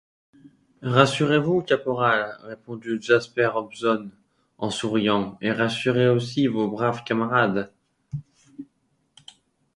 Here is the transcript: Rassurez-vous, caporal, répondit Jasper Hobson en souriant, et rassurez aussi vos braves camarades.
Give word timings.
Rassurez-vous, 0.81 1.61
caporal, 1.61 2.35
répondit 2.41 2.99
Jasper 3.01 3.49
Hobson 3.53 4.09
en 4.57 4.71
souriant, 4.71 5.37
et 5.41 5.51
rassurez 5.51 6.09
aussi 6.09 6.47
vos 6.47 6.67
braves 6.67 7.03
camarades. 7.03 7.71